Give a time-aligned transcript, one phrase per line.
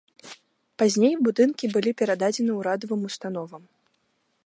[0.81, 3.63] Пазней будынкі былі перададзены урадавым установам.